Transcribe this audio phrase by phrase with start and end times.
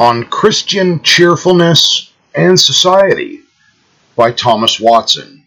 [0.00, 3.40] on Christian Cheerfulness and Society
[4.16, 5.44] by Thomas Watson,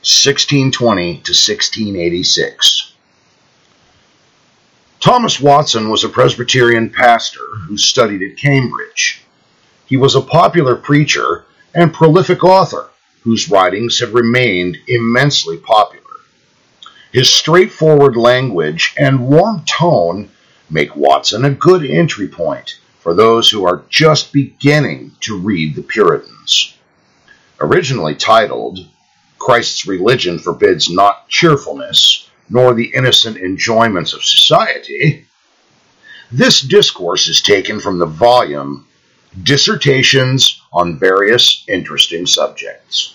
[0.00, 2.94] 1620 to 1686.
[5.00, 9.22] Thomas Watson was a Presbyterian pastor who studied at Cambridge.
[9.84, 11.44] He was a popular preacher
[11.74, 12.88] and prolific author
[13.20, 16.06] whose writings have remained immensely popular.
[17.12, 20.30] His straightforward language and warm tone
[20.70, 25.82] make Watson a good entry point for those who are just beginning to read the
[25.82, 26.76] Puritans.
[27.60, 28.78] Originally titled,
[29.38, 35.26] Christ's Religion Forbids Not Cheerfulness, nor the Innocent Enjoyments of Society,
[36.30, 38.86] this discourse is taken from the volume
[39.42, 43.14] Dissertations on Various Interesting Subjects.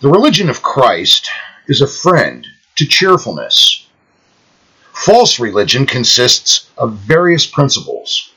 [0.00, 1.30] The religion of Christ
[1.68, 3.85] is a friend to cheerfulness
[4.96, 8.32] False religion consists of various principles,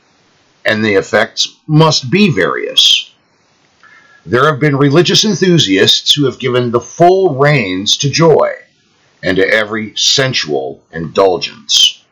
[0.65, 3.11] and the effects must be various.
[4.25, 8.51] There have been religious enthusiasts who have given the full reins to joy
[9.23, 12.03] and to every sensual indulgence.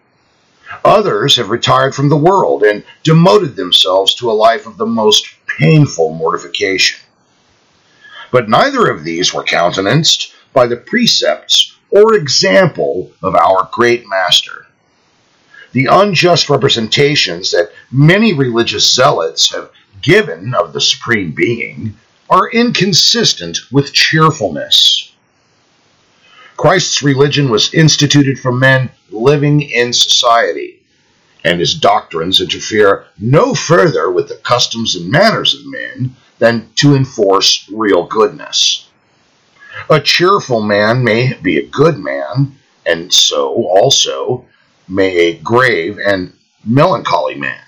[0.86, 5.28] Others have retired from the world and demoted themselves to a life of the most
[5.60, 7.00] painful mortification.
[8.32, 14.68] But neither of these were countenanced by the precepts or example of our great master.
[15.72, 19.72] The unjust representations that many religious zealots have
[20.02, 21.96] given of the Supreme Being
[22.30, 25.14] are inconsistent with cheerfulness.
[26.58, 30.82] Christ's religion was instituted for men living in society,
[31.44, 36.96] and his doctrines interfere no further with the customs and manners of men than to
[36.96, 38.87] enforce real goodness.
[39.90, 44.46] A cheerful man may be a good man, and so also
[44.88, 46.34] may a grave and
[46.66, 47.62] melancholy man.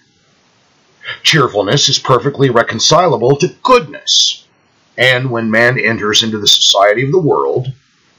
[1.24, 4.46] Cheerfulness is perfectly reconcilable to goodness,
[4.98, 7.72] and when man enters into the society of the world,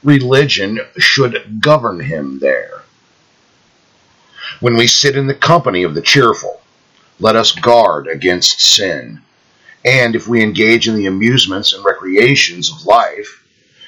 [0.03, 2.81] religion should govern him there.
[4.59, 6.61] When we sit in the company of the cheerful,
[7.19, 9.21] let us guard against sin,
[9.85, 13.40] and if we engage in the amusements and recreations of life,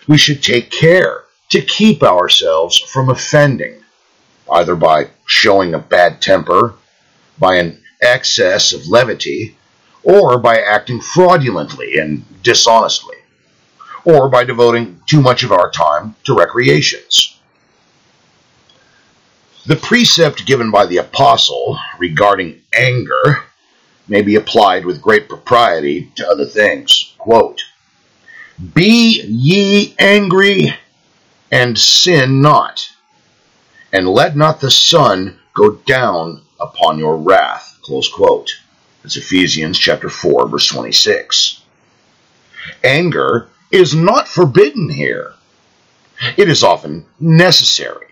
[0.08, 3.82] we should take care to keep ourselves from offending,
[4.52, 6.76] either by showing a bad temper,
[7.40, 9.56] by an excess of levity,
[10.04, 13.16] or by acting fraudulently and dishonestly,
[14.04, 17.40] or by devoting too much of our time to recreations.
[19.66, 23.44] The precept given by the apostle regarding anger
[24.10, 27.16] may be applied with great propriety to other things.
[27.18, 27.64] Quote,
[28.74, 30.74] be ye angry
[31.52, 32.90] and sin not,
[33.92, 37.78] and let not the sun go down upon your wrath.
[37.84, 38.52] Close quote.
[39.02, 41.64] That's Ephesians chapter 4, verse 26.
[42.84, 45.34] Anger is not forbidden here.
[46.38, 48.08] It is often necessary.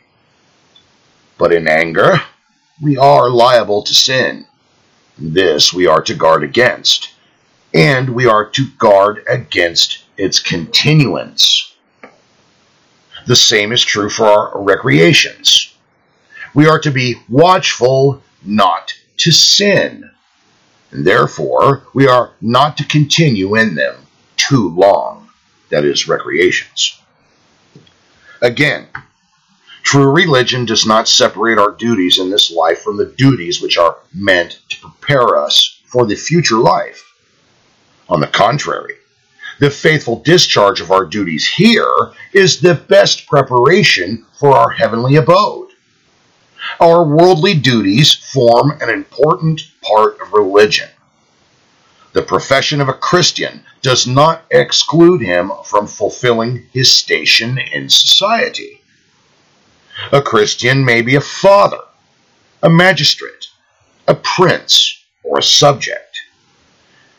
[1.38, 2.22] But in anger,
[2.82, 4.46] we are liable to sin.
[5.18, 7.14] This we are to guard against,
[7.74, 11.74] and we are to guard against its continuance.
[13.26, 15.74] The same is true for our recreations.
[16.54, 20.12] We are to be watchful not to sin,
[20.92, 23.96] and therefore we are not to continue in them
[24.38, 25.30] too long,
[25.70, 27.02] that is, recreations.
[28.42, 28.88] Again,
[29.82, 33.98] true religion does not separate our duties in this life from the duties which are
[34.14, 37.08] meant to prepare us for the future life.
[38.08, 38.96] On the contrary,
[39.62, 45.70] the faithful discharge of our duties here is the best preparation for our heavenly abode.
[46.80, 50.90] Our worldly duties form an important part of religion.
[52.14, 58.82] The profession of a Christian does not exclude him from fulfilling his station in society.
[60.12, 61.82] A Christian may be a father,
[62.64, 63.46] a magistrate,
[64.08, 66.18] a prince, or a subject.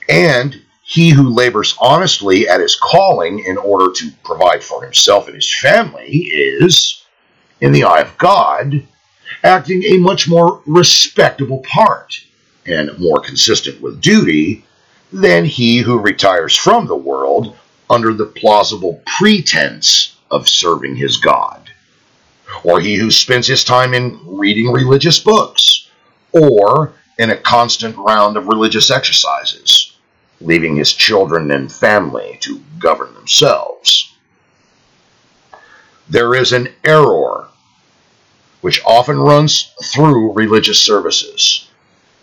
[0.09, 0.62] And
[0.93, 5.59] he who labors honestly at his calling in order to provide for himself and his
[5.59, 7.03] family is,
[7.63, 8.87] in the eye of God,
[9.43, 12.21] acting a much more respectable part
[12.67, 14.67] and more consistent with duty
[15.11, 17.57] than he who retires from the world
[17.89, 21.71] under the plausible pretense of serving his God,
[22.65, 25.89] or he who spends his time in reading religious books,
[26.33, 29.92] or in a constant round of religious exercises
[30.45, 34.15] leaving his children and family to govern themselves.
[36.09, 37.49] There is an error
[38.61, 41.69] which often runs through religious services,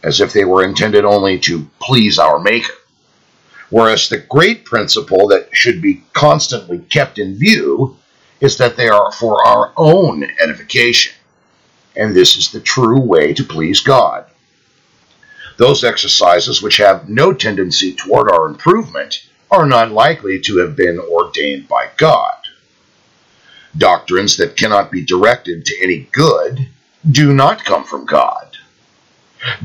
[0.04, 2.74] as if they were intended only to please our Maker.
[3.70, 7.98] Whereas the great principle that should be constantly kept in view
[8.42, 11.14] is that they are for our own edification.
[11.96, 14.29] And this is the true way to please God.
[15.60, 20.98] Those exercises which have no tendency toward our improvement are not likely to have been
[20.98, 22.38] ordained by God.
[23.78, 26.70] Doctrines that cannot be directed to any good
[27.12, 28.56] do not come from God.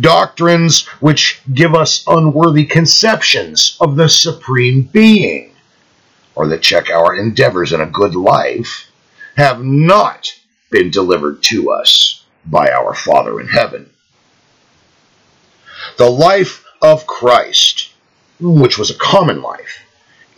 [0.00, 5.54] Doctrines which give us unworthy conceptions of the Supreme Being,
[6.34, 8.90] or that check our endeavors in a good life,
[9.36, 10.26] have not
[10.70, 13.90] been delivered to us by our Father in heaven.
[15.96, 17.90] The life of Christ,
[18.40, 19.80] which was a common life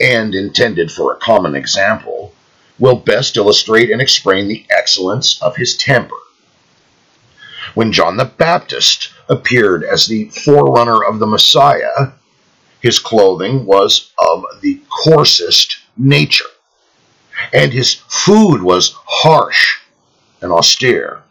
[0.00, 2.34] and intended for a common example,
[2.78, 6.16] will best illustrate and explain the excellence of his temper.
[7.74, 12.12] When John the Baptist appeared as the forerunner of the Messiah,
[12.80, 16.44] his clothing was of the coarsest nature,
[17.52, 19.78] and his food was harsh
[20.40, 21.22] and austere.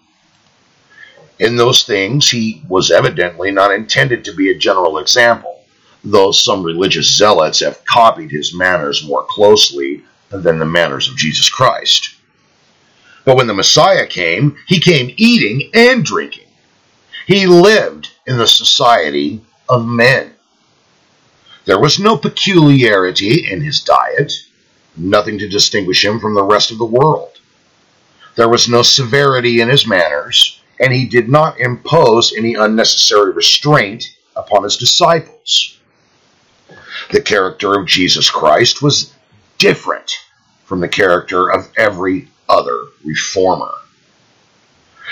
[1.39, 5.63] In those things, he was evidently not intended to be a general example,
[6.03, 11.49] though some religious zealots have copied his manners more closely than the manners of Jesus
[11.49, 12.15] Christ.
[13.25, 16.47] But when the Messiah came, he came eating and drinking.
[17.27, 20.35] He lived in the society of men.
[21.65, 24.31] There was no peculiarity in his diet,
[24.95, 27.39] nothing to distinguish him from the rest of the world.
[28.35, 34.05] There was no severity in his manners, and he did not impose any unnecessary restraint
[34.35, 35.79] upon his disciples.
[37.11, 39.13] The character of Jesus Christ was
[39.57, 40.17] different
[40.65, 43.71] from the character of every other reformer.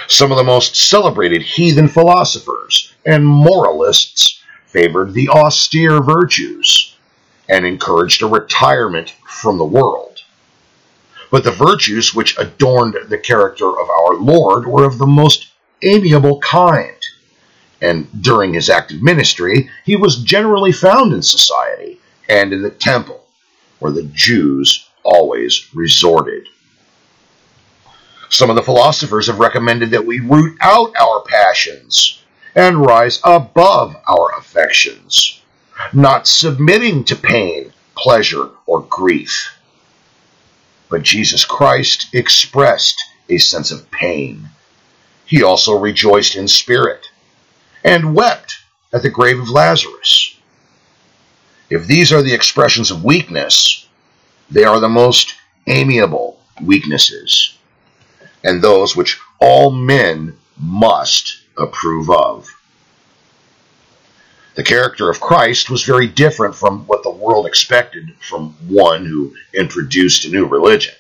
[0.08, 6.98] Some of the most celebrated heathen philosophers and moralists favored the austere virtues
[7.48, 10.20] and encouraged a retirement from the world.
[11.30, 15.53] But the virtues which adorned the character of our Lord were of the most
[15.84, 16.96] amiable kind,
[17.82, 22.00] and during his active ministry, he was generally found in society
[22.30, 23.26] and in the temple,
[23.80, 26.48] where the Jews always resorted.
[28.30, 32.24] Some of the philosophers have recommended that we root out our passions
[32.56, 35.42] and rise above our affections,
[35.92, 39.56] not submitting to pain, pleasure, or grief.
[40.90, 44.50] But Jesus Christ expressed a sense of pain.
[45.26, 47.08] He also rejoiced in spirit
[47.84, 48.56] and wept
[48.94, 50.38] at the grave of Lazarus.
[51.70, 53.88] If these are the expressions of weakness,
[54.52, 55.34] they are the most
[55.68, 57.58] amiable weaknesses
[58.44, 62.48] and those which all men must approve of.
[64.56, 69.36] The character of Christ was very different from what the world expected from one who
[69.54, 70.94] introduced a new religion,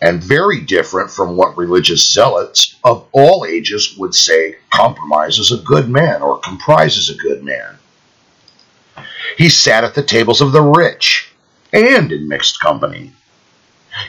[0.00, 5.88] and very different from what religious zealots of all ages would say compromises a good
[5.88, 7.78] man or comprises a good man.
[9.38, 11.32] He sat at the tables of the rich
[11.72, 13.12] and in mixed company.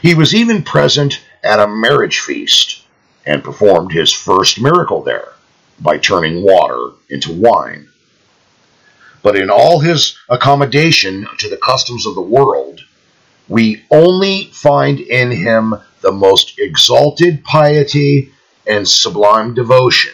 [0.02, 2.84] He was even present at a marriage feast
[3.26, 5.34] and performed his first miracle there
[5.80, 7.90] by turning water into wine.
[9.22, 12.77] But in all his accommodation to the customs of the world,
[13.50, 18.32] we only find in him the most exalted piety
[18.66, 20.14] and sublime devotion,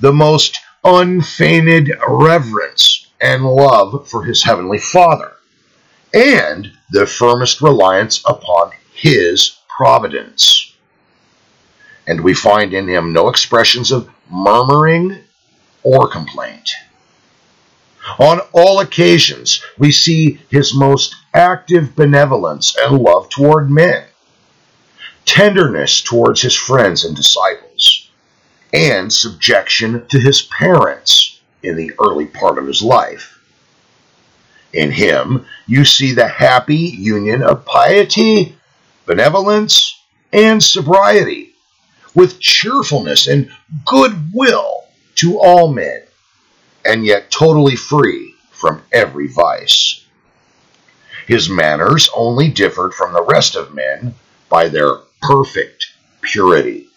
[0.00, 5.32] the most unfeigned reverence and love for his heavenly Father,
[6.12, 10.74] and the firmest reliance upon his providence.
[12.06, 15.18] And we find in him no expressions of murmuring
[15.82, 16.70] or complaint.
[18.18, 24.04] On all occasions, we see his most active benevolence and love toward men,
[25.24, 28.10] tenderness towards his friends and disciples,
[28.72, 33.38] and subjection to his parents in the early part of his life.
[34.72, 38.56] In him, you see the happy union of piety
[39.06, 40.00] benevolence,
[40.32, 41.54] and sobriety,
[42.14, 43.50] with cheerfulness and
[43.84, 44.84] goodwill
[45.16, 46.02] to all men,
[46.84, 50.04] and yet totally free from every vice.
[51.26, 54.14] His manners only differed from the rest of men
[54.48, 55.86] by their perfect
[56.20, 56.88] purity.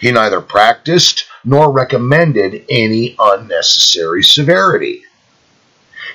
[0.00, 5.04] He neither practiced nor recommended any unnecessary severity.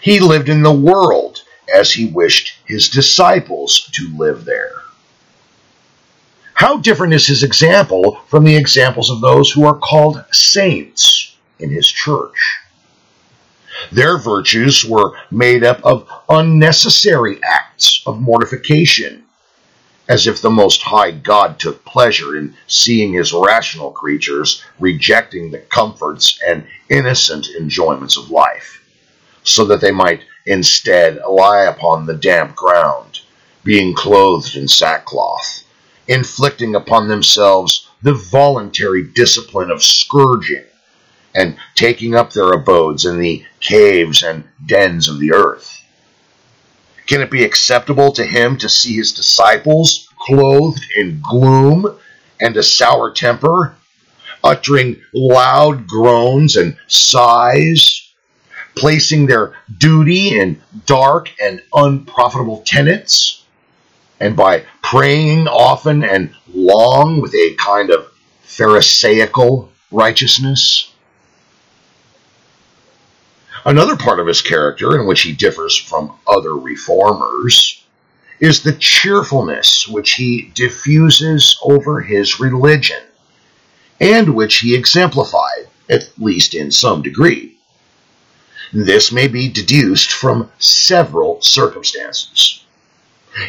[0.02, 4.82] He lived in the world as he wished his disciples to live there.
[6.54, 11.29] How different is his example from the examples of those who are called saints?
[11.60, 12.60] In his church.
[13.92, 19.24] Their virtues were made up of unnecessary acts of mortification,
[20.08, 25.60] as if the Most High God took pleasure in seeing his rational creatures rejecting the
[25.60, 28.84] comforts and innocent enjoyments of life,
[29.44, 33.22] so that they might instead lie upon the damp ground,
[33.64, 35.64] being clothed in sackcloth,
[36.08, 40.66] inflicting upon themselves the voluntary discipline of scourging
[41.36, 45.82] and taking up their abodes in the caves and dens of the earth?
[47.06, 51.98] Can it be acceptable to him to see his disciples clothed in gloom
[52.40, 53.76] and a sour temper,
[54.44, 58.14] uttering loud groans and sighs,
[58.76, 63.44] placing their duty in dark and unprofitable tenets,
[64.20, 68.12] and by praying often and long with a kind of
[68.44, 70.89] Pharisaical righteousness?
[73.66, 77.84] Another part of his character in which he differs from other reformers
[78.40, 83.02] is the cheerfulness which he diffuses over his religion,
[84.00, 87.58] and which he exemplified, at least in some degree.
[88.72, 92.64] This may be deduced from several circumstances.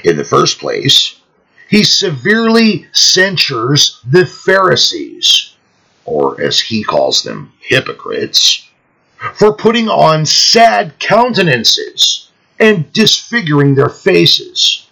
[0.02, 1.20] In the first place,
[1.68, 5.54] he severely censures the Pharisees,
[6.04, 8.69] or as he calls them, hypocrites,
[9.34, 14.86] for putting on sad countenances and disfiguring their faces.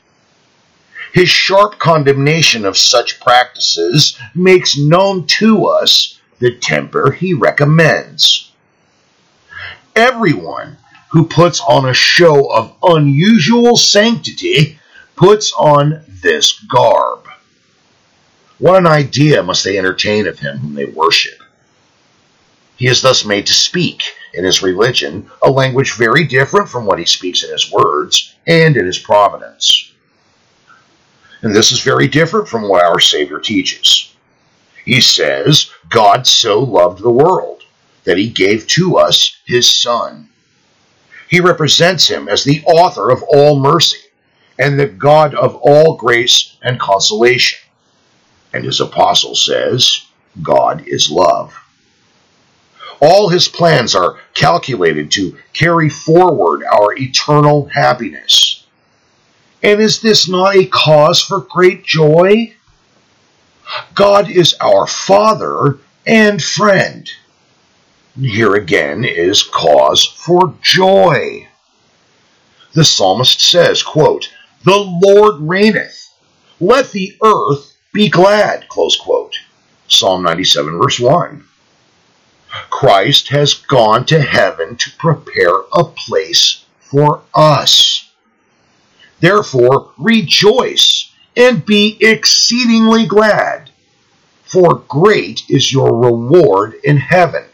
[1.13, 8.53] His sharp condemnation of such practices makes known to us the temper he recommends.
[9.97, 10.77] Everyone
[11.11, 14.79] who puts on a show of unusual sanctity
[15.17, 17.27] puts on this garb.
[18.59, 21.43] What an idea must they entertain of him whom they worship.
[22.77, 24.03] He is thus made to speak
[24.35, 28.77] in his religion a language very different from what he speaks in his words and
[28.77, 29.93] in his providence.
[31.43, 34.15] And this is very different from what our Savior teaches.
[34.85, 37.63] He says, God so loved the world
[38.05, 40.29] that he gave to us his Son.
[41.29, 43.99] He represents him as the author of all mercy
[44.59, 47.59] and the God of all grace and consolation.
[48.53, 50.07] And his apostle says,
[50.43, 51.55] God is love.
[53.01, 58.67] All his plans are calculated to carry forward our eternal happiness.
[59.63, 62.55] And is this not a cause for great joy?
[63.95, 67.09] God is our Father and friend.
[68.21, 71.47] Here again is cause for joy.
[72.73, 74.31] The psalmist says, quote,
[74.65, 76.11] The Lord reigneth.
[76.61, 78.69] Let the earth be glad.
[78.69, 79.37] Close quote.
[79.89, 81.48] Psalm 97, verse 1.
[82.71, 88.11] Christ has gone to heaven to prepare a place for us.
[89.21, 93.71] Therefore, rejoice and be exceedingly glad,
[94.45, 97.45] for great is your reward in heaven.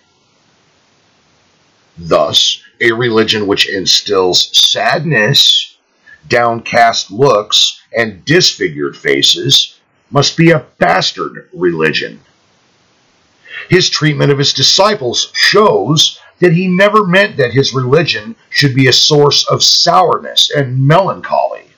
[1.96, 5.76] Thus, a religion which instills sadness,
[6.28, 9.78] downcast looks, and disfigured faces
[10.10, 12.20] must be a bastard religion.
[13.68, 18.88] His treatment of his disciples shows that he never meant that his religion should be
[18.88, 21.70] a source of sourness and melancholy.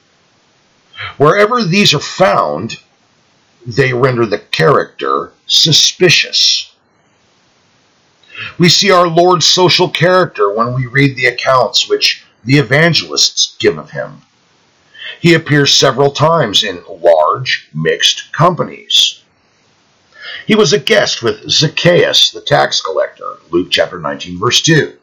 [1.18, 2.78] Wherever these are found,
[3.66, 6.72] they render the character suspicious.
[8.58, 13.78] We see our Lord's social character when we read the accounts which the evangelists give
[13.78, 14.22] of him.
[15.20, 19.22] He appears several times in large, mixed companies.
[20.46, 24.96] He was a guest with Zacchaeus, the tax collector, Luke chapter 19, verse 2.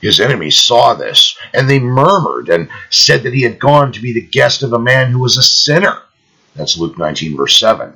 [0.00, 4.12] His enemies saw this, and they murmured and said that he had gone to be
[4.12, 6.00] the guest of a man who was a sinner.
[6.54, 7.92] That's Luke 19, verse 7.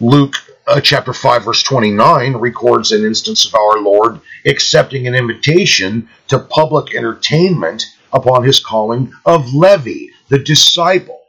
[0.00, 0.34] Luke
[0.66, 6.38] uh, chapter 5, verse 29 records an instance of our Lord accepting an invitation to
[6.38, 11.22] public entertainment upon his calling of Levi, the disciple,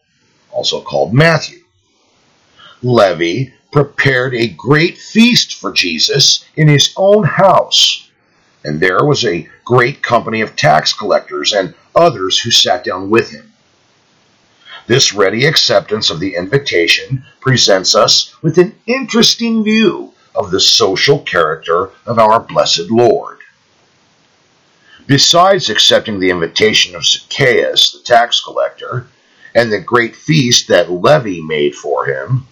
[0.51, 1.59] also called Matthew.
[2.83, 8.09] Levi prepared a great feast for Jesus in his own house.
[8.63, 13.31] And there was a great company of tax collectors and others who sat down with
[13.31, 13.53] him.
[14.87, 21.19] This ready acceptance of the invitation presents us with an interesting view of the social
[21.19, 23.39] character of our blessed Lord.
[25.07, 29.07] Besides accepting the invitation of Zacchaeus, the tax collector,
[29.55, 32.47] and the great feast that Levi made for him,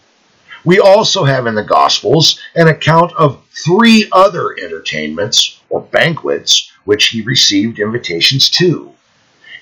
[0.66, 7.08] We also have in the Gospels an account of three other entertainments or banquets which
[7.08, 8.92] he received invitations to,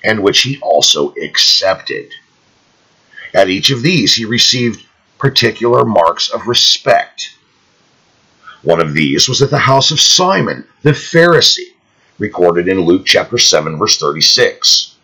[0.02, 2.10] and which he also accepted.
[3.34, 4.86] At each of these, he received
[5.18, 7.36] particular marks of respect.
[8.62, 11.74] One of these was at the house of Simon the Pharisee,
[12.18, 14.96] recorded in Luke chapter 7, verse 36.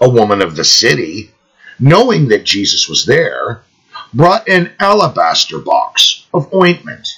[0.00, 1.30] A woman of the city,
[1.78, 3.62] knowing that Jesus was there,
[4.14, 7.08] brought an alabaster box of ointment.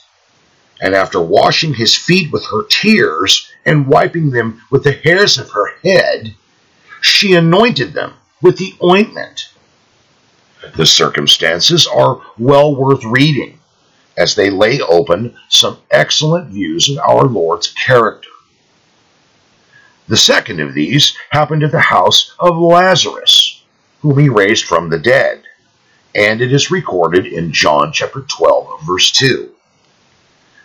[0.80, 5.50] And after washing his feet with her tears and wiping them with the hairs of
[5.50, 6.34] her head,
[7.00, 9.48] she anointed them with the ointment.
[10.76, 13.58] The circumstances are well worth reading,
[14.16, 18.28] as they lay open some excellent views of our Lord's character.
[20.08, 23.62] The second of these happened at the house of Lazarus,
[24.00, 25.42] whom he raised from the dead,
[26.18, 29.54] and it is recorded in John chapter 12, verse 2.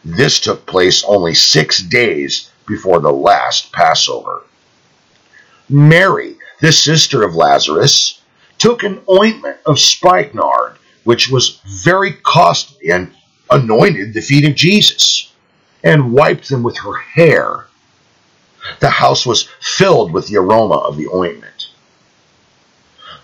[0.03, 4.41] This took place only six days before the last Passover.
[5.69, 8.19] Mary, the sister of Lazarus,
[8.57, 13.13] took an ointment of spikenard, which was very costly, and
[13.51, 15.31] anointed the feet of Jesus,
[15.83, 17.67] and wiped them with her hair.
[18.79, 21.52] The house was filled with the aroma of the ointment.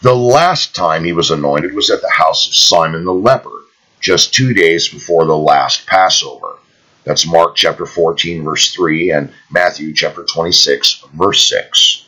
[0.01, 3.65] The last time he was anointed was at the house of Simon the leper,
[3.99, 6.55] just two days before the last Passover.
[7.03, 12.05] That's Mark chapter 14, verse 3, and Matthew chapter 26, verse 6.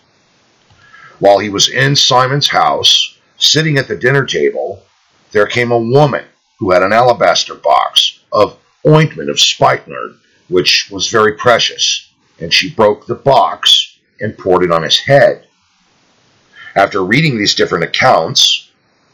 [1.19, 4.83] While he was in Simon's house, sitting at the dinner table,
[5.33, 6.23] there came a woman
[6.59, 8.57] who had an alabaster box of
[8.87, 10.15] ointment of spikenard,
[10.47, 15.45] which was very precious, and she broke the box and poured it on his head.
[16.75, 18.69] After reading these different accounts,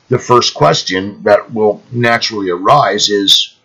[0.09, 3.55] the first question that will naturally arise is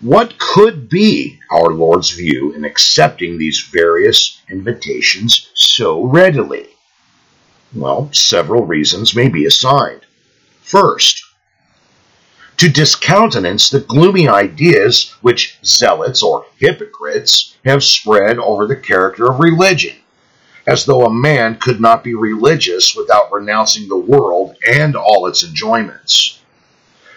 [0.00, 6.68] what could be our Lord's view in accepting these various invitations so readily?
[7.74, 10.00] Well, several reasons may be assigned.
[10.62, 11.22] First,
[12.56, 19.40] to discountenance the gloomy ideas which zealots or hypocrites have spread over the character of
[19.40, 19.96] religion,
[20.70, 25.42] as though a man could not be religious without renouncing the world and all its
[25.42, 26.40] enjoyments.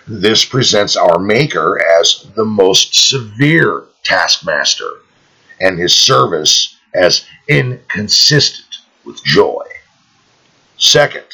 [0.07, 4.89] This presents our Maker as the most severe taskmaster,
[5.61, 9.63] and his service as inconsistent with joy.
[10.79, 11.25] Second,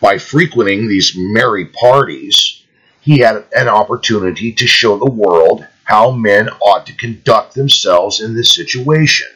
[0.00, 2.62] by frequenting these merry parties,
[3.02, 8.34] he had an opportunity to show the world how men ought to conduct themselves in
[8.34, 9.28] this situation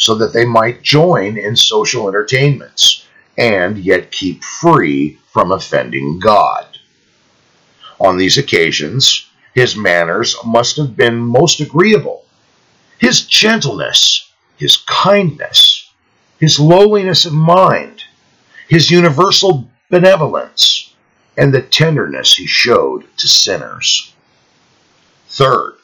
[0.00, 6.66] so that they might join in social entertainments and yet keep free from offending God.
[8.00, 12.24] On these occasions, his manners must have been most agreeable.
[12.98, 15.90] His gentleness, his kindness,
[16.38, 18.02] his lowliness of mind,
[18.68, 20.94] his universal benevolence,
[21.36, 24.14] and the tenderness he showed to sinners.
[25.28, 25.74] Third,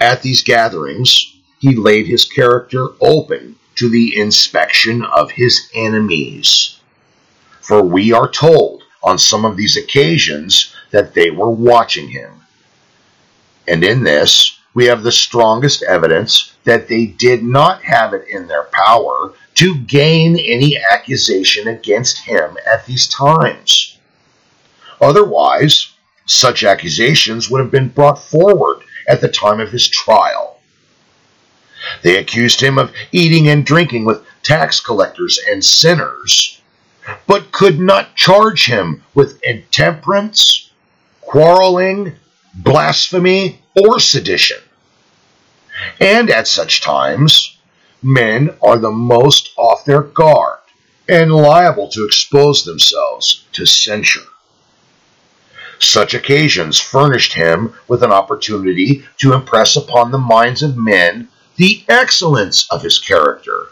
[0.00, 1.33] at these gatherings,
[1.64, 6.78] he laid his character open to the inspection of his enemies.
[7.62, 12.32] For we are told on some of these occasions that they were watching him.
[13.66, 18.46] And in this, we have the strongest evidence that they did not have it in
[18.46, 23.96] their power to gain any accusation against him at these times.
[25.00, 25.94] Otherwise,
[26.26, 30.53] such accusations would have been brought forward at the time of his trial.
[32.02, 36.60] They accused him of eating and drinking with tax collectors and sinners,
[37.26, 40.70] but could not charge him with intemperance,
[41.20, 42.14] quarreling,
[42.54, 44.58] blasphemy, or sedition.
[46.00, 47.56] And at such times,
[48.02, 50.60] men are the most off their guard
[51.08, 54.20] and liable to expose themselves to censure.
[55.78, 61.84] Such occasions furnished him with an opportunity to impress upon the minds of men the
[61.88, 63.68] excellence of his character,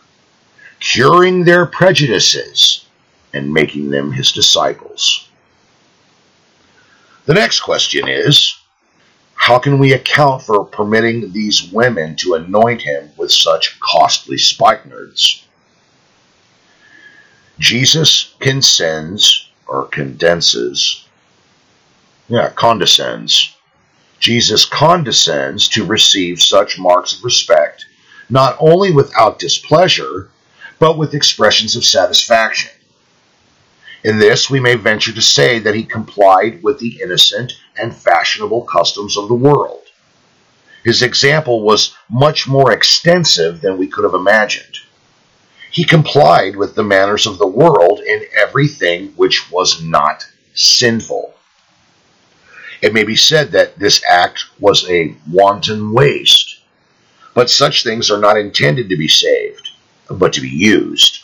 [0.81, 2.87] curing their prejudices
[3.33, 5.29] and making them his disciples.
[7.25, 8.57] The next question is
[9.35, 15.43] how can we account for permitting these women to anoint him with such costly spikenards?
[17.59, 21.07] Jesus consends or condenses,
[22.29, 23.57] yeah, condescends.
[24.23, 27.87] Jesus condescends to receive such marks of respect,
[28.31, 30.31] not only without displeasure,
[30.79, 32.71] but with expressions of satisfaction.
[34.05, 38.63] In this, we may venture to say that he complied with the innocent and fashionable
[38.63, 39.83] customs of the world.
[40.85, 44.77] His example was much more extensive than we could have imagined.
[45.73, 51.35] He complied with the manners of the world in everything which was not sinful.
[52.83, 56.59] It may be said that this act was a wanton waste,
[57.33, 59.69] but such things are not intended to be saved,
[60.11, 61.21] but to be used.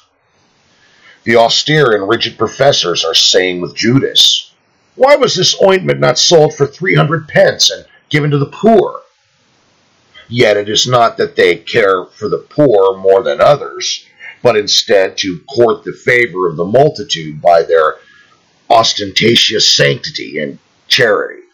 [1.25, 4.53] The austere and rigid professors are saying with Judas,
[4.94, 9.03] Why was this ointment not sold for 300 pence and given to the poor?
[10.29, 14.07] Yet it is not that they care for the poor more than others,
[14.44, 17.97] but instead to court the favor of the multitude by their
[18.71, 21.47] ostentatious sanctity and charity.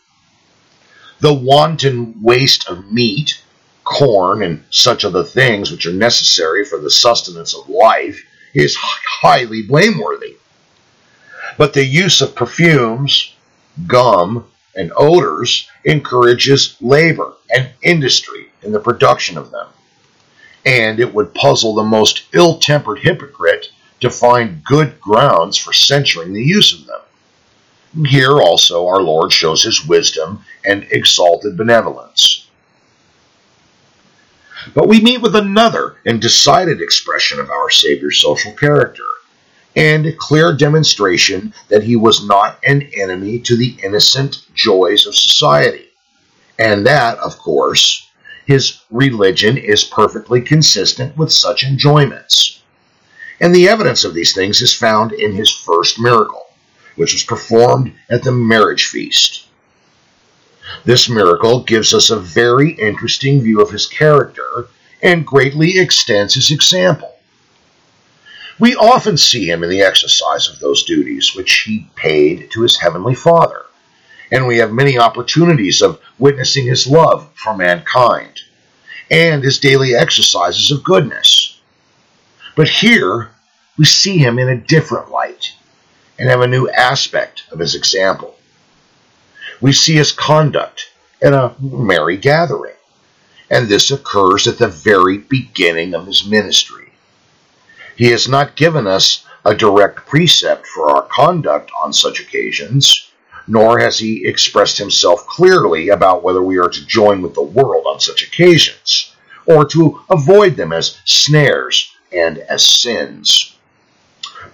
[1.21, 3.41] The wanton waste of meat,
[3.85, 8.23] corn, and such other things which are necessary for the sustenance of life
[8.55, 10.37] is highly blameworthy.
[11.57, 13.35] But the use of perfumes,
[13.87, 19.69] gum, and odors encourages labor and industry in the production of them.
[20.67, 23.69] And it would puzzle the most ill tempered hypocrite
[24.01, 27.01] to find good grounds for censuring the use of them.
[28.07, 32.49] Here also our Lord shows his wisdom and exalted benevolence.
[34.75, 39.05] But we meet with another and decided expression of our Savior's social character,
[39.77, 45.15] and a clear demonstration that he was not an enemy to the innocent joys of
[45.15, 45.89] society,
[46.59, 48.09] and that, of course,
[48.47, 52.63] his religion is perfectly consistent with such enjoyments.
[53.41, 56.47] And the evidence of these things is found in his first miracle,
[56.97, 59.47] which was performed at the marriage feast.
[60.85, 64.69] This miracle gives us a very interesting view of his character
[65.03, 67.15] and greatly extends his example.
[68.59, 72.79] We often see him in the exercise of those duties which he paid to his
[72.79, 73.67] heavenly Father,
[74.31, 78.41] and we have many opportunities of witnessing his love for mankind
[79.11, 81.61] and his daily exercises of goodness.
[82.57, 83.31] But here
[83.77, 85.53] we see him in a different light
[86.19, 88.35] and have a new aspect of his example
[89.61, 90.91] we see his conduct
[91.23, 92.75] in a merry gathering,
[93.51, 96.93] and this occurs at the very beginning of his ministry.
[97.97, 103.11] He has not given us a direct precept for our conduct on such occasions,
[103.47, 107.87] nor has he expressed himself clearly about whether we are to join with the world
[107.87, 109.15] on such occasions,
[109.47, 113.57] or to avoid them as snares and as sins.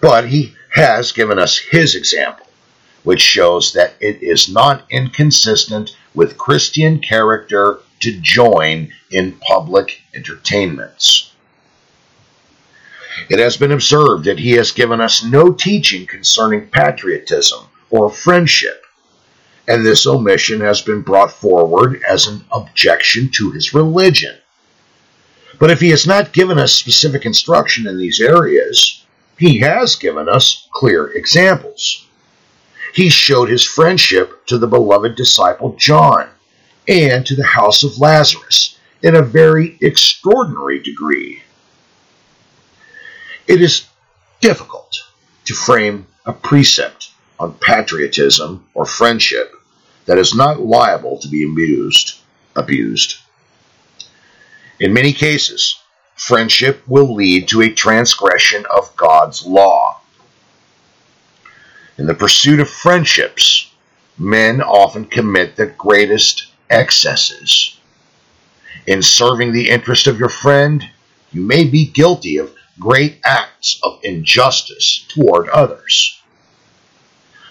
[0.01, 2.47] But he has given us his example
[3.03, 11.33] which shows that it is not inconsistent with Christian character to join in public entertainments.
[13.29, 18.85] It has been observed that he has given us no teaching concerning patriotism or friendship,
[19.69, 24.37] and this omission has been brought forward as an objection to his religion.
[25.59, 29.00] But if he has not given us specific instruction in these areas,
[29.41, 32.07] he has given us clear examples
[32.93, 36.29] he showed his friendship to the beloved disciple John
[36.89, 41.43] and to the house of Lazarus in a very extraordinary degree.
[43.47, 43.87] It is
[44.41, 44.97] difficult
[45.45, 49.53] to frame a precept on patriotism or friendship
[50.07, 52.19] that is not liable to be abused.
[52.57, 53.17] abused.
[54.81, 55.80] In many cases,
[56.21, 60.01] friendship will lead to a transgression of God's law
[62.01, 63.71] in the pursuit of friendships,
[64.17, 67.79] men often commit the greatest excesses.
[68.87, 70.89] In serving the interest of your friend,
[71.31, 76.23] you may be guilty of great acts of injustice toward others.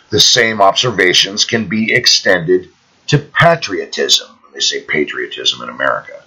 [0.09, 2.69] The same observations can be extended
[3.05, 4.29] to patriotism.
[4.41, 6.18] When they say patriotism in America.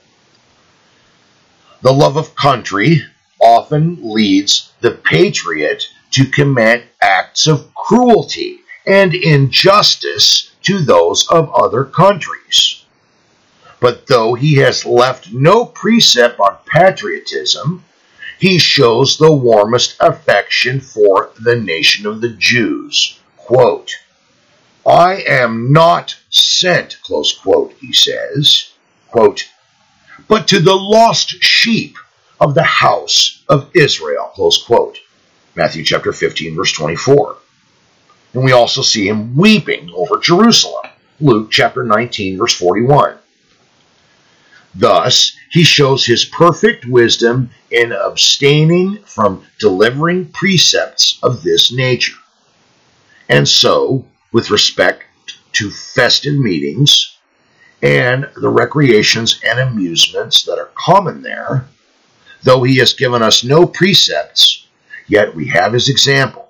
[1.83, 3.03] The love of country
[3.41, 11.85] often leads the patriot to commit acts of cruelty and injustice to those of other
[11.85, 12.85] countries.
[13.81, 17.85] But though he has left no precept on patriotism,
[18.39, 23.19] he shows the warmest affection for the nation of the Jews.
[23.37, 23.91] Quote,
[24.87, 28.71] I am not sent, close quote, he says,
[29.09, 29.49] quote,
[30.29, 31.97] but to the lost sheep
[32.41, 34.99] of the house of Israel, close quote.
[35.55, 37.37] Matthew chapter 15, verse 24.
[38.35, 40.87] And we also see him weeping over Jerusalem.
[41.21, 43.17] Luke chapter 19, verse 41.
[44.75, 52.17] Thus, he shows his perfect wisdom in abstaining from delivering precepts of this nature.
[53.29, 55.05] And so, with respect
[55.53, 57.12] to festive meetings
[57.83, 61.67] and the recreations and amusements that are common there,
[62.45, 64.67] though he has given us no precepts,
[65.09, 66.49] yet we have his example,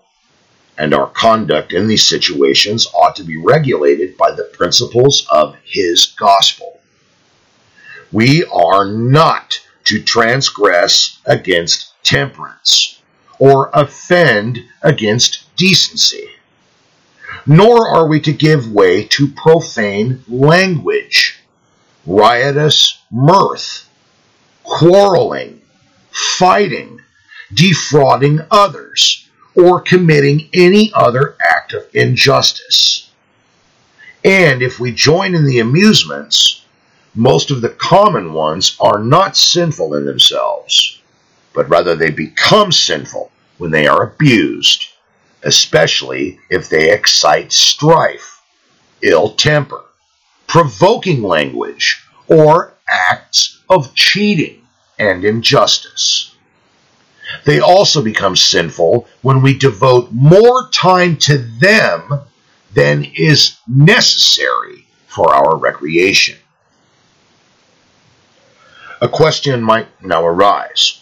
[0.76, 6.06] and our conduct in these situations ought to be regulated by the principles of his
[6.18, 6.80] gospel.
[8.10, 13.00] We are not to transgress against temperance
[13.38, 16.28] or offend against decency.
[17.46, 21.40] Nor are we to give way to profane language,
[22.06, 23.88] riotous mirth,
[24.62, 25.60] quarreling,
[26.10, 27.00] fighting,
[27.52, 33.10] defrauding others, or committing any other act of injustice.
[34.24, 36.64] And if we join in the amusements,
[37.14, 41.02] most of the common ones are not sinful in themselves,
[41.54, 44.86] but rather they become sinful when they are abused,
[45.44, 48.40] especially if they excite strife,
[49.02, 49.84] ill temper,
[50.46, 54.62] provoking language, or acts of cheating
[54.98, 56.34] and injustice.
[57.44, 62.20] They also become sinful when we devote more time to them
[62.74, 66.38] than is necessary for our recreation.
[69.00, 71.01] A question might now arise.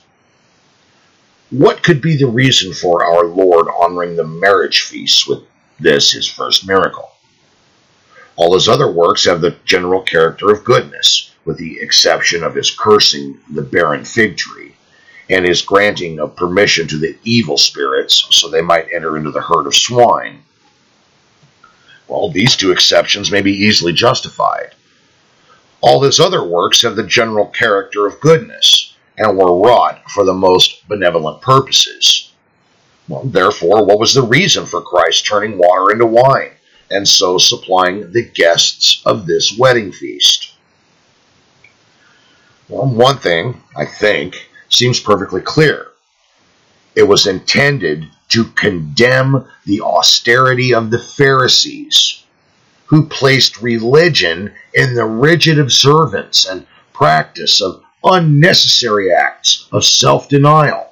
[1.50, 5.40] What could be the reason for our Lord honoring the marriage feasts with
[5.80, 7.10] this, his first miracle?
[8.36, 12.70] All his other works have the general character of goodness, with the exception of his
[12.70, 14.76] cursing the barren fig tree
[15.28, 19.40] and his granting of permission to the evil spirits so they might enter into the
[19.40, 20.44] herd of swine.
[22.06, 24.76] Well, these two exceptions may be easily justified.
[25.80, 28.89] All his other works have the general character of goodness
[29.20, 32.33] and were wrought for the most benevolent purposes.
[33.06, 36.52] Well, therefore, what was the reason for Christ turning water into wine
[36.90, 40.54] and so supplying the guests of this wedding feast?
[42.68, 45.88] Well, one thing, I think, seems perfectly clear.
[46.96, 52.24] It was intended to condemn the austerity of the Pharisees,
[52.87, 60.88] who placed religion in the rigid observance and practice of unnecessary acts of self denial.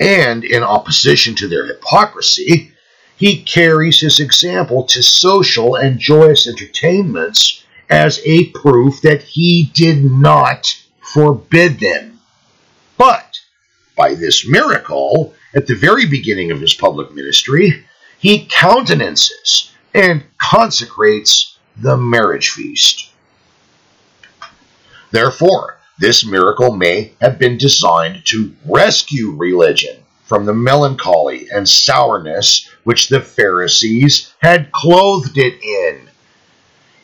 [0.00, 2.72] And in opposition to their hypocrisy,
[3.16, 10.04] he carries his example to social and joyous entertainments as a proof that he did
[10.04, 12.18] not forbid them.
[12.96, 13.38] But
[13.96, 17.84] by this miracle, at the very beginning of his public ministry,
[18.18, 23.10] he countenances and consecrates the marriage feast.
[25.10, 32.68] Therefore, this miracle may have been designed to rescue religion from the melancholy and sourness
[32.82, 36.10] which the Pharisees had clothed it in,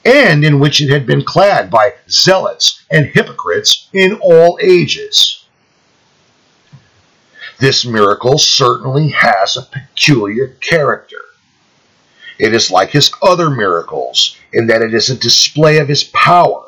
[0.05, 5.45] and in which it had been clad by zealots and hypocrites in all ages.
[7.61, 11.23] This miracle certainly has a peculiar character.
[12.41, 16.68] It is like his other miracles in that it is a display of his power,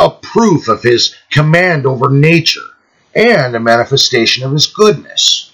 [0.00, 2.60] a proof of his command over nature,
[3.14, 5.52] and a manifestation of his goodness.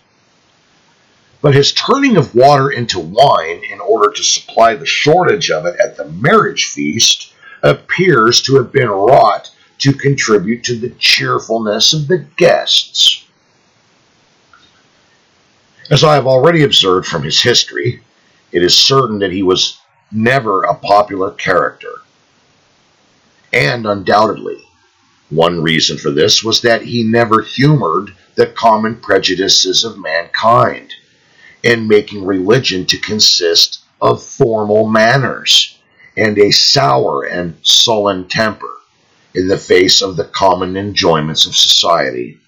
[1.42, 5.78] But his turning of water into wine in order to supply the shortage of it
[5.80, 7.32] at the marriage feast
[7.62, 13.24] appears to have been wrought to contribute to the cheerfulness of the guests.
[15.90, 18.02] As I have already observed from his history,
[18.52, 19.78] it is certain that he was
[20.12, 21.90] never a popular character.
[23.56, 24.58] And undoubtedly,
[25.30, 30.92] one reason for this was that he never humored the common prejudices of mankind
[31.62, 35.78] in making religion to consist of formal manners
[36.18, 38.70] and a sour and sullen temper
[39.32, 42.38] in the face of the common enjoyments of society.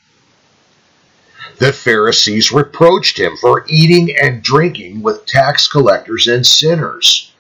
[1.57, 7.33] The Pharisees reproached him for eating and drinking with tax collectors and sinners.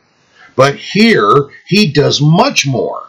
[0.56, 3.07] But here he does much more.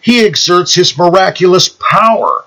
[0.00, 2.44] He exerts his miraculous power,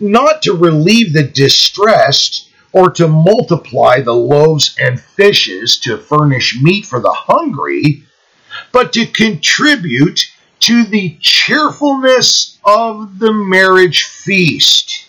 [0.00, 6.84] not to relieve the distressed or to multiply the loaves and fishes to furnish meat
[6.84, 8.02] for the hungry,
[8.72, 10.30] but to contribute
[10.60, 15.08] to the cheerfulness of the marriage feast.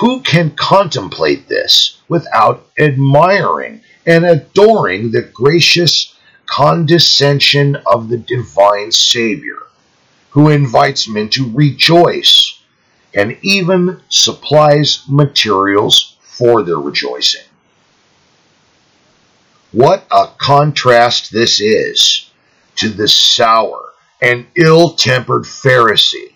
[0.00, 6.15] Who can contemplate this without admiring and adoring the gracious
[6.46, 9.58] condescension of the divine Savior,
[10.30, 12.60] who invites men to rejoice
[13.14, 17.44] and even supplies materials for their rejoicing?
[19.72, 22.30] What a contrast this is
[22.76, 26.32] to the sour and ill tempered Pharisee,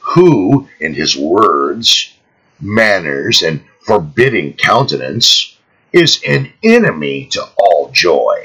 [0.00, 2.12] who, in his words,
[2.60, 5.56] manners, and forbidding countenance,
[5.92, 8.43] is an enemy to all joy.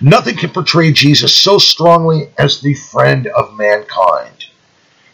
[0.00, 4.44] Nothing can portray Jesus so strongly as the friend of mankind,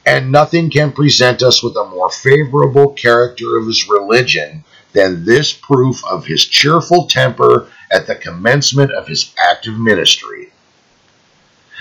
[0.04, 5.52] and nothing can present us with a more favorable character of his religion than this
[5.52, 10.52] proof of his cheerful temper at the commencement of his active ministry.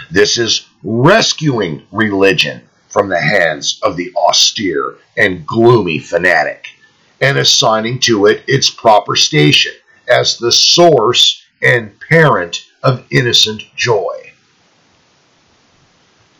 [0.09, 6.67] This is rescuing religion from the hands of the austere and gloomy fanatic
[7.19, 9.73] and assigning to it its proper station
[10.07, 14.31] as the source and parent of innocent joy.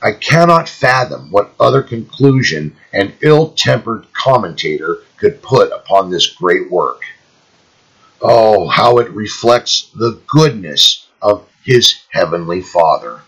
[0.02, 6.70] I cannot fathom what other conclusion an ill tempered commentator could put upon this great
[6.70, 7.04] work.
[8.22, 13.22] Oh, how it reflects the goodness of his heavenly Father.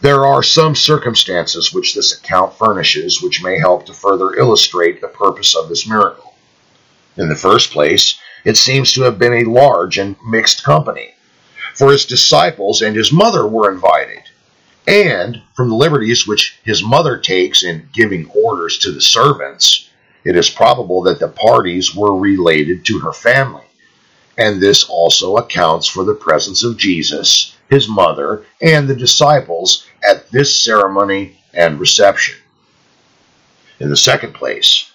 [0.00, 5.06] There are some circumstances which this account furnishes which may help to further illustrate the
[5.06, 6.34] purpose of this miracle.
[7.16, 11.14] In the first place, it seems to have been a large and mixed company,
[11.74, 14.22] for his disciples and his mother were invited,
[14.86, 19.88] and from the liberties which his mother takes in giving orders to the servants,
[20.24, 23.64] it is probable that the parties were related to her family,
[24.38, 30.30] and this also accounts for the presence of Jesus, his mother, and the disciples at
[30.30, 32.36] this ceremony and reception.
[33.80, 34.92] In the second place,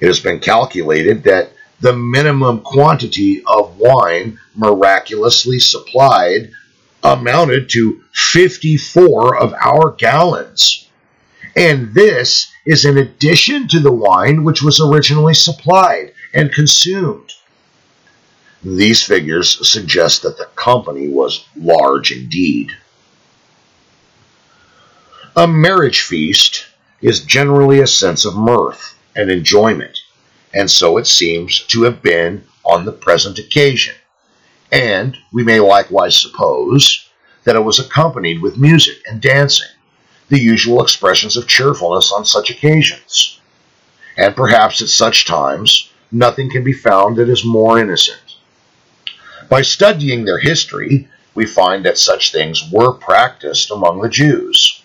[0.00, 6.50] it has been calculated that the minimum quantity of wine miraculously supplied
[7.02, 10.88] amounted to 54 of our gallons.
[11.56, 17.30] And this is in addition to the wine which was originally supplied and consumed.
[18.64, 22.72] These figures suggest that the company was large indeed.
[25.36, 26.64] A marriage feast
[27.02, 29.98] is generally a sense of mirth and enjoyment,
[30.54, 33.94] and so it seems to have been on the present occasion.
[34.70, 37.08] And we may likewise suppose
[37.44, 39.68] that it was accompanied with music and dancing,
[40.28, 43.40] the usual expressions of cheerfulness on such occasions.
[44.16, 48.20] And perhaps at such times, nothing can be found that is more innocent.
[49.50, 54.83] By studying their history, we find that such things were practiced among the Jews.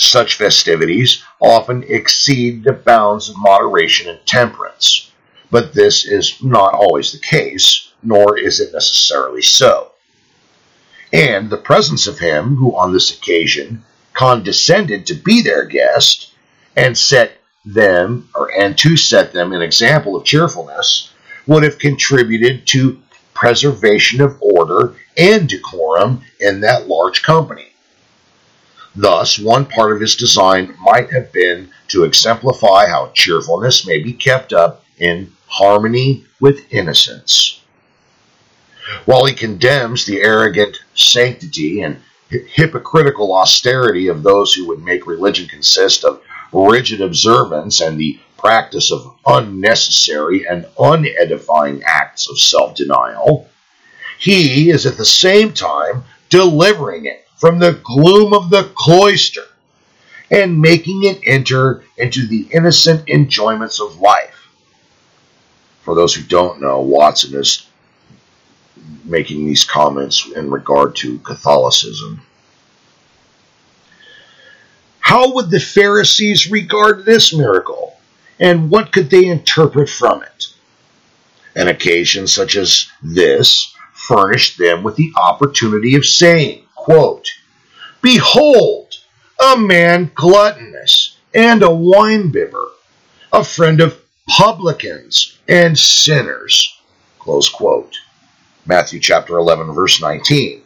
[0.00, 5.10] Such festivities often exceed the bounds of moderation and temperance,
[5.50, 9.92] but this is not always the case, nor is it necessarily so.
[11.12, 13.84] And the presence of him who on this occasion
[14.14, 16.32] condescended to be their guest
[16.74, 17.32] and set
[17.66, 21.12] them or and to set them an example of cheerfulness
[21.46, 23.02] would have contributed to
[23.34, 27.69] preservation of order and decorum in that large company.
[28.96, 34.12] Thus, one part of his design might have been to exemplify how cheerfulness may be
[34.12, 37.60] kept up in harmony with innocence.
[39.04, 45.46] While he condemns the arrogant sanctity and hypocritical austerity of those who would make religion
[45.46, 46.20] consist of
[46.52, 53.48] rigid observance and the practice of unnecessary and unedifying acts of self denial,
[54.18, 59.46] he is at the same time delivering it from the gloom of the cloister
[60.30, 64.46] and making it enter into the innocent enjoyments of life.
[65.80, 67.66] For those who don't know, Watson is
[69.04, 72.20] making these comments in regard to Catholicism.
[75.00, 77.96] How would the Pharisees regard this miracle,
[78.38, 80.48] and what could they interpret from it?
[81.56, 87.28] An occasion such as this furnished them with the opportunity of saying, quote,
[88.02, 88.94] Behold,
[89.40, 92.66] a man gluttonous and a winebibber,
[93.32, 96.80] a friend of publicans and sinners.
[97.20, 97.94] Close quote.
[98.66, 100.62] Matthew chapter 11, verse 19.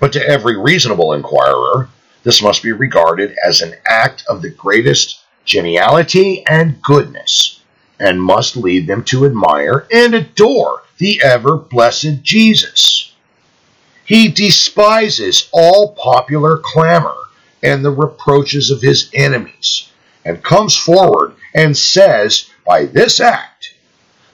[0.00, 1.90] But to every reasonable inquirer,
[2.22, 7.60] this must be regarded as an act of the greatest geniality and goodness,
[8.00, 13.05] and must lead them to admire and adore the ever blessed Jesus.
[14.06, 17.16] He despises all popular clamor
[17.62, 19.90] and the reproaches of his enemies,
[20.24, 23.74] and comes forward and says by this act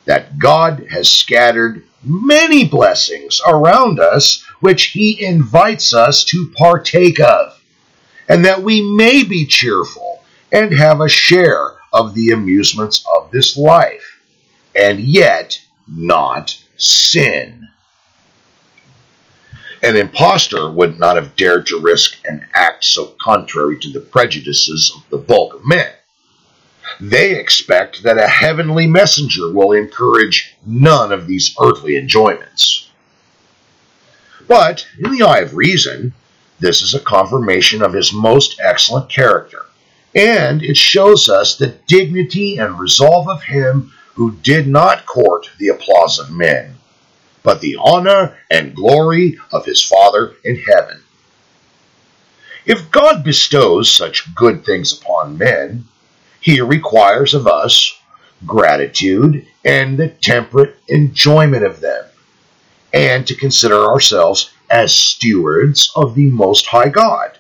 [0.05, 7.59] that God has scattered many blessings around us which he invites us to partake of,
[8.29, 13.57] and that we may be cheerful and have a share of the amusements of this
[13.57, 14.21] life,
[14.75, 17.69] and yet not sin.
[19.83, 24.93] An impostor would not have dared to risk an act so contrary to the prejudices
[24.95, 25.91] of the bulk of men.
[27.01, 32.91] They expect that a heavenly messenger will encourage none of these earthly enjoyments.
[34.47, 36.15] But, in the eye of reason,
[36.61, 39.65] this is a confirmation of his most excellent character,
[40.15, 45.69] and it shows us the dignity and resolve of him who did not court the
[45.69, 46.77] applause of men,
[47.43, 51.03] but the honor and glory of his Father in heaven.
[52.65, 55.85] If God bestows such good things upon men,
[56.41, 57.99] he requires of us
[58.47, 62.05] gratitude and the temperate enjoyment of them,
[62.93, 67.39] and to consider ourselves as stewards of the Most High God,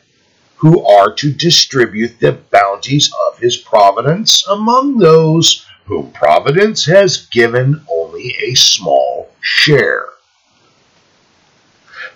[0.57, 7.84] who are to distribute the bounties of his providence among those whom providence has given
[8.23, 10.07] only a small share.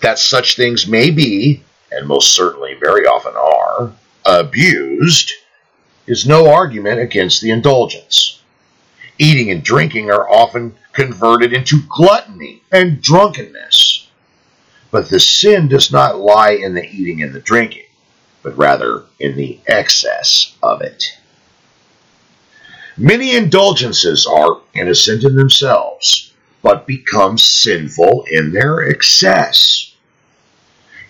[0.03, 3.93] That such things may be, and most certainly very often are,
[4.25, 5.33] abused
[6.07, 8.43] is no argument against the indulgence.
[9.19, 14.09] Eating and drinking are often converted into gluttony and drunkenness.
[14.91, 17.87] But the sin does not lie in the eating and the drinking,
[18.43, 21.16] but rather in the excess of it.
[22.99, 26.33] Many indulgences are innocent in themselves,
[26.63, 29.93] but become sinful in their excess,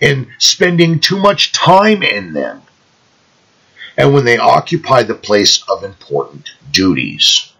[0.01, 2.61] in spending too much time in them
[3.97, 7.51] and when they occupy the place of important duties.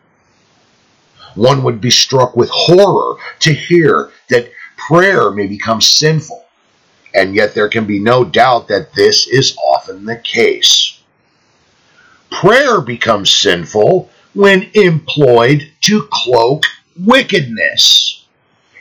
[1.33, 6.45] One would be struck with horror to hear that prayer may become sinful,
[7.13, 10.99] and yet there can be no doubt that this is often the case.
[12.29, 16.63] Prayer becomes sinful when employed to cloak
[16.95, 18.27] wickedness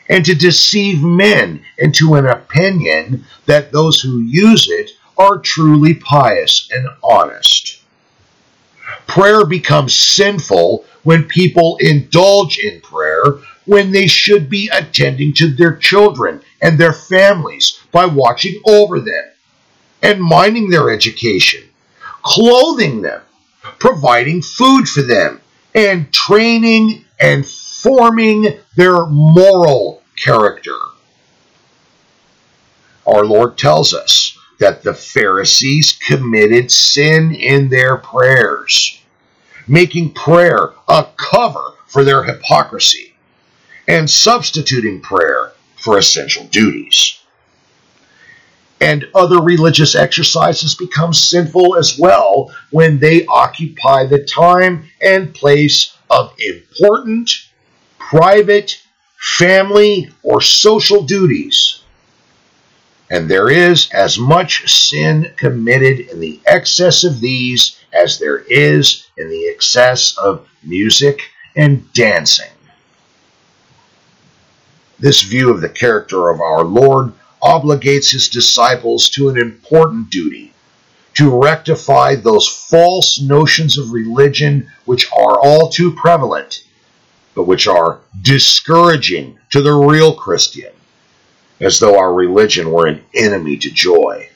[0.06, 6.68] and to deceive men into an opinion that those who use it are truly pious
[6.70, 7.80] and honest.
[9.06, 13.24] Prayer becomes sinful when people indulge in prayer
[13.64, 19.24] when they should be attending to their children and their families by watching over them
[20.02, 21.62] and minding their education,
[22.22, 23.22] clothing them,
[23.78, 25.40] providing food for them,
[25.76, 30.76] and training and forming their moral character.
[33.06, 39.00] Our Lord tells us that the Pharisees committed sin in their prayers,
[39.68, 43.14] making prayer a cover for their hypocrisy
[43.86, 47.20] and substituting prayer for essential duties.
[48.80, 55.96] And other religious exercises become sinful as well when they occupy the time and place
[56.10, 57.30] of important,
[57.98, 58.82] private,
[59.18, 61.82] family, or social duties
[63.10, 69.06] and there is as much sin committed in the excess of these as there is
[69.16, 71.20] in the excess of music
[71.54, 72.50] and dancing.
[74.98, 77.12] This view of the character of our Lord
[77.42, 80.52] obligates his disciples to an important duty
[81.14, 86.64] to rectify those false notions of religion which are all too prevalent,
[87.34, 90.72] but which are discouraging to the real Christian
[91.60, 94.28] as though our religion were an enemy to joy.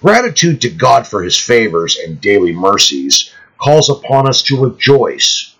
[0.00, 5.54] Gratitude to God for his favors and daily mercies calls upon us to rejoice.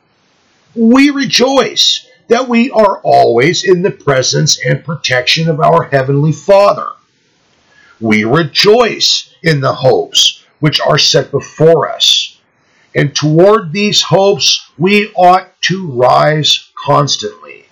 [0.74, 6.89] We rejoice that we are always in the presence and protection of our Heavenly Father.
[8.01, 12.39] We rejoice in the hopes which are set before us,
[12.95, 17.66] and toward these hopes we ought to rise constantly.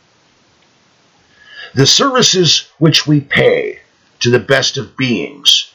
[1.75, 3.81] The services which we pay
[4.21, 5.73] to the best of beings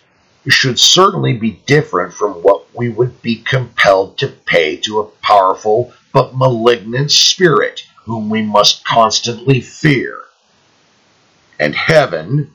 [0.47, 5.91] should certainly be different from what we would be compelled to pay to a powerful
[6.13, 10.23] but malignant spirit whom we must constantly fear.
[11.59, 12.51] And heaven,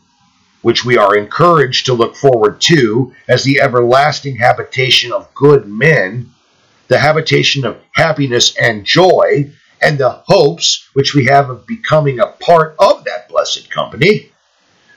[0.63, 6.33] which we are encouraged to look forward to as the everlasting habitation of good men,
[6.89, 12.27] the habitation of happiness and joy, and the hopes which we have of becoming a
[12.27, 14.33] part of that blessed company,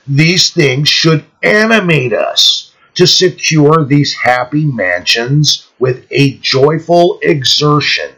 [0.06, 8.15] these things should animate us to secure these happy mansions with a joyful exertion.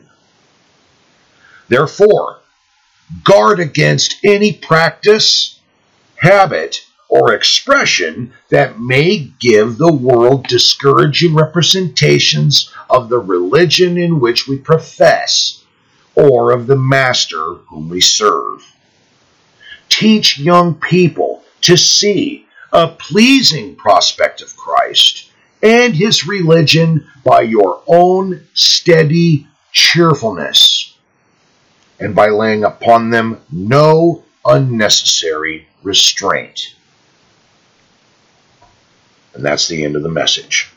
[1.69, 2.41] Therefore,
[3.25, 5.61] guard against any practice,
[6.17, 14.47] habit, or expression that may give the world discouraging representations of the religion in which
[14.47, 15.65] we profess
[16.15, 18.65] or of the Master whom we serve.
[19.89, 25.31] Teach young people to see a pleasing prospect of Christ
[25.63, 30.78] and his religion by your own steady cheerfulness
[32.01, 36.75] and by laying upon them no unnecessary restraint.
[39.35, 40.73] And that's the end of the message.